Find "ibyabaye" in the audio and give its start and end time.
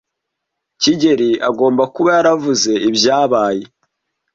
2.89-3.63